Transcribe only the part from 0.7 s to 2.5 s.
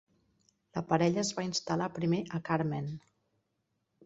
La parella es va instal·lar primer a